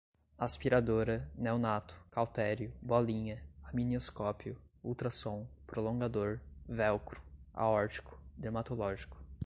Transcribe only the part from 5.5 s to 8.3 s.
prolongador, velcro, aórtico,